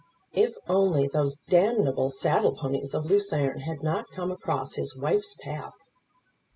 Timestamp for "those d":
1.07-1.57